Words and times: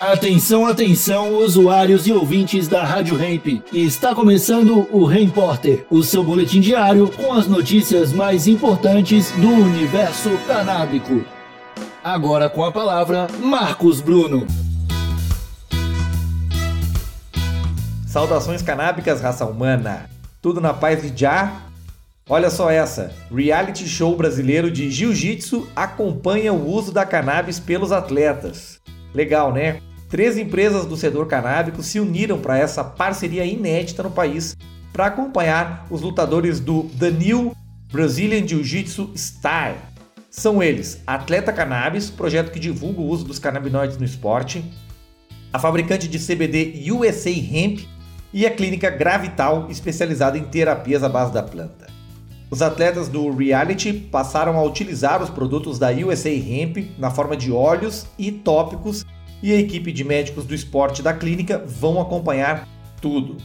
Atenção, 0.00 0.64
atenção, 0.64 1.36
usuários 1.36 2.06
e 2.06 2.12
ouvintes 2.12 2.66
da 2.66 2.82
Rádio 2.82 3.22
Hemp. 3.22 3.62
Está 3.70 4.14
começando 4.14 4.88
o 4.90 5.04
Repórter, 5.04 5.84
o 5.90 6.02
seu 6.02 6.24
boletim 6.24 6.58
diário 6.58 7.06
com 7.10 7.34
as 7.34 7.46
notícias 7.46 8.10
mais 8.10 8.46
importantes 8.46 9.30
do 9.32 9.46
universo 9.46 10.30
canábico. 10.46 11.22
Agora 12.02 12.48
com 12.48 12.64
a 12.64 12.72
palavra, 12.72 13.26
Marcos 13.40 14.00
Bruno. 14.00 14.46
Saudações 18.06 18.62
canábicas, 18.62 19.20
raça 19.20 19.44
humana. 19.44 20.08
Tudo 20.40 20.62
na 20.62 20.72
paz 20.72 21.02
de 21.02 21.20
já? 21.20 21.60
Olha 22.26 22.48
só 22.48 22.70
essa: 22.70 23.12
reality 23.30 23.86
show 23.86 24.16
brasileiro 24.16 24.70
de 24.70 24.90
jiu-jitsu 24.90 25.68
acompanha 25.76 26.54
o 26.54 26.70
uso 26.70 26.90
da 26.90 27.04
cannabis 27.04 27.60
pelos 27.60 27.92
atletas. 27.92 28.80
Legal, 29.12 29.52
né? 29.52 29.82
Três 30.10 30.36
empresas 30.36 30.86
do 30.86 30.96
setor 30.96 31.28
canábico 31.28 31.84
se 31.84 32.00
uniram 32.00 32.40
para 32.40 32.58
essa 32.58 32.82
parceria 32.82 33.44
inédita 33.44 34.02
no 34.02 34.10
país 34.10 34.56
para 34.92 35.06
acompanhar 35.06 35.86
os 35.88 36.00
lutadores 36.00 36.58
do 36.58 36.90
The 36.98 37.12
New 37.12 37.54
Brazilian 37.92 38.44
Jiu-Jitsu 38.44 39.12
Style. 39.14 39.76
São 40.28 40.60
eles 40.60 41.00
Atleta 41.06 41.52
Cannabis, 41.52 42.10
projeto 42.10 42.50
que 42.50 42.58
divulga 42.58 43.00
o 43.00 43.06
uso 43.06 43.24
dos 43.24 43.38
canabinoides 43.38 43.98
no 43.98 44.04
esporte, 44.04 44.64
a 45.52 45.60
fabricante 45.60 46.08
de 46.08 46.18
CBD 46.18 46.90
USA 46.90 47.30
Hemp 47.30 47.78
e 48.32 48.44
a 48.44 48.50
clínica 48.50 48.90
Gravital, 48.90 49.68
especializada 49.70 50.36
em 50.36 50.42
terapias 50.42 51.04
à 51.04 51.08
base 51.08 51.32
da 51.32 51.42
planta. 51.42 51.86
Os 52.50 52.62
atletas 52.62 53.08
do 53.08 53.30
reality 53.30 53.92
passaram 53.92 54.58
a 54.58 54.62
utilizar 54.64 55.22
os 55.22 55.30
produtos 55.30 55.78
da 55.78 55.90
USA 55.92 56.30
Hemp 56.30 56.78
na 56.98 57.12
forma 57.12 57.36
de 57.36 57.52
óleos 57.52 58.06
e 58.18 58.32
tópicos 58.32 59.06
e 59.42 59.52
a 59.52 59.58
equipe 59.58 59.92
de 59.92 60.04
médicos 60.04 60.44
do 60.44 60.54
esporte 60.54 61.02
da 61.02 61.12
clínica 61.12 61.62
vão 61.66 62.00
acompanhar 62.00 62.68
tudo. 63.00 63.36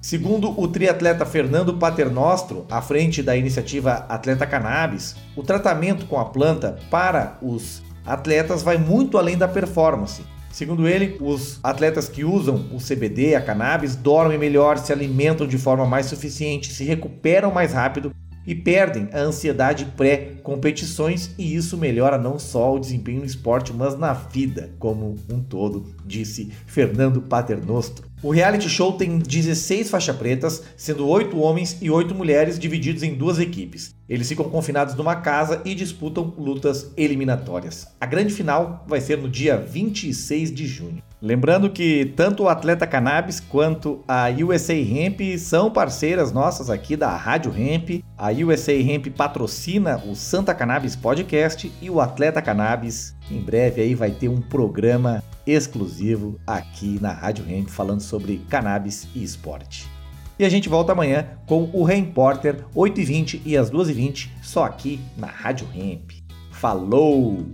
Segundo 0.00 0.60
o 0.60 0.66
triatleta 0.66 1.24
Fernando 1.24 1.74
Paternostro, 1.74 2.66
à 2.68 2.82
frente 2.82 3.22
da 3.22 3.36
iniciativa 3.36 4.04
Atleta 4.08 4.46
Cannabis, 4.46 5.14
o 5.36 5.42
tratamento 5.42 6.06
com 6.06 6.18
a 6.18 6.24
planta 6.24 6.78
para 6.90 7.38
os 7.40 7.82
atletas 8.04 8.62
vai 8.62 8.78
muito 8.78 9.16
além 9.16 9.36
da 9.38 9.46
performance. 9.46 10.22
Segundo 10.50 10.86
ele, 10.86 11.16
os 11.20 11.58
atletas 11.62 12.08
que 12.08 12.24
usam 12.24 12.66
o 12.72 12.78
CBD, 12.78 13.34
a 13.34 13.40
cannabis, 13.40 13.96
dormem 13.96 14.36
melhor, 14.36 14.76
se 14.76 14.92
alimentam 14.92 15.46
de 15.46 15.56
forma 15.56 15.86
mais 15.86 16.06
suficiente, 16.06 16.72
se 16.72 16.84
recuperam 16.84 17.50
mais 17.50 17.72
rápido 17.72 18.12
e 18.46 18.54
perdem 18.54 19.08
a 19.12 19.20
ansiedade 19.20 19.84
pré-competições 19.96 21.30
e 21.38 21.54
isso 21.54 21.76
melhora 21.76 22.18
não 22.18 22.38
só 22.38 22.74
o 22.74 22.78
desempenho 22.78 23.20
no 23.20 23.26
esporte, 23.26 23.72
mas 23.72 23.98
na 23.98 24.12
vida 24.12 24.70
como 24.78 25.16
um 25.30 25.40
todo, 25.40 25.86
disse 26.04 26.52
Fernando 26.66 27.22
Paternostro. 27.22 28.10
O 28.22 28.30
reality 28.30 28.68
show 28.68 28.92
tem 28.92 29.18
16 29.18 29.90
faixas 29.90 30.16
pretas, 30.16 30.62
sendo 30.76 31.08
8 31.08 31.36
homens 31.40 31.76
e 31.82 31.90
8 31.90 32.14
mulheres 32.14 32.56
divididos 32.56 33.02
em 33.02 33.14
duas 33.14 33.40
equipes. 33.40 33.96
Eles 34.08 34.28
ficam 34.28 34.48
confinados 34.48 34.94
numa 34.94 35.16
casa 35.16 35.60
e 35.64 35.74
disputam 35.74 36.32
lutas 36.38 36.92
eliminatórias. 36.96 37.88
A 38.00 38.06
grande 38.06 38.32
final 38.32 38.84
vai 38.86 39.00
ser 39.00 39.18
no 39.18 39.28
dia 39.28 39.56
26 39.56 40.54
de 40.54 40.66
junho. 40.68 41.02
Lembrando 41.22 41.70
que 41.70 42.06
tanto 42.16 42.42
o 42.42 42.48
Atleta 42.48 42.84
Cannabis 42.84 43.38
quanto 43.38 44.02
a 44.08 44.26
USA 44.44 44.74
Hemp 44.74 45.20
são 45.38 45.70
parceiras 45.70 46.32
nossas 46.32 46.68
aqui 46.68 46.96
da 46.96 47.16
Rádio 47.16 47.54
Hemp. 47.56 48.02
A 48.18 48.32
USA 48.32 48.72
Hemp 48.72 49.06
patrocina 49.16 50.02
o 50.04 50.16
Santa 50.16 50.52
Cannabis 50.52 50.96
Podcast 50.96 51.72
e 51.80 51.88
o 51.88 52.00
Atleta 52.00 52.42
Cannabis 52.42 53.14
em 53.30 53.40
breve 53.40 53.80
aí 53.80 53.94
vai 53.94 54.10
ter 54.10 54.28
um 54.28 54.40
programa 54.40 55.22
exclusivo 55.46 56.40
aqui 56.44 56.98
na 57.00 57.12
Rádio 57.12 57.44
Hemp 57.48 57.68
falando 57.68 58.00
sobre 58.00 58.38
cannabis 58.50 59.06
e 59.14 59.22
esporte. 59.22 59.88
E 60.36 60.44
a 60.44 60.48
gente 60.48 60.68
volta 60.68 60.90
amanhã 60.90 61.28
com 61.46 61.70
o 61.72 61.84
Repórter 61.84 62.64
8h20 62.74 63.42
e 63.46 63.56
às 63.56 63.70
2h20 63.70 64.28
só 64.42 64.64
aqui 64.64 64.98
na 65.16 65.28
Rádio 65.28 65.68
Hemp. 65.72 66.10
Falou! 66.50 67.46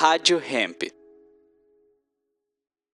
Rádio 0.00 0.38
Hemp. 0.38 0.97